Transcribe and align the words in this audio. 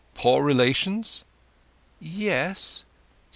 Poor 0.15 0.41
relations?" 0.43 1.23
"Yes." 1.99 2.85